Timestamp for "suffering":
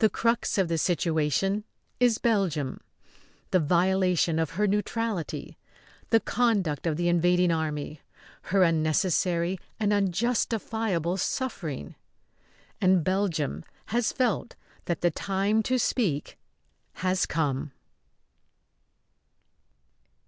11.18-11.94